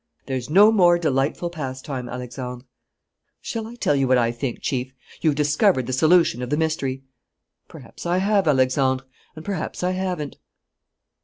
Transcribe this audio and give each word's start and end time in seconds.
"There's 0.25 0.49
no 0.49 0.71
more 0.71 0.97
delightful 0.97 1.51
pastime, 1.51 2.09
Alexandre." 2.09 2.65
"Shall 3.39 3.67
I 3.67 3.75
tell 3.75 3.95
you 3.95 4.07
what 4.07 4.17
I 4.17 4.31
think, 4.31 4.57
Chief? 4.59 4.91
You've 5.21 5.35
discovered 5.35 5.85
the 5.85 5.93
solution 5.93 6.41
of 6.41 6.49
the 6.49 6.57
mystery!" 6.57 7.03
"Perhaps 7.67 8.07
I 8.07 8.17
have, 8.17 8.47
Alexandre, 8.47 9.03
and 9.35 9.45
perhaps 9.45 9.83
I 9.83 9.91
haven't." 9.91 10.37